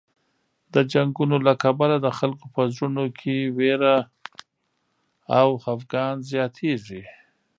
[0.73, 3.97] د جنګونو له کبله د خلکو په زړونو کې وېره
[5.39, 7.03] او خفګان زیاتېږي.